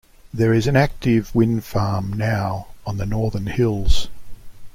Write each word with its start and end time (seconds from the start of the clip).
There 0.33 0.51
is 0.51 0.65
an 0.65 0.75
active 0.75 1.35
wind 1.35 1.63
farm 1.63 2.13
now 2.13 2.69
on 2.87 2.97
the 2.97 3.05
northern 3.05 3.45
hills. 3.45 4.07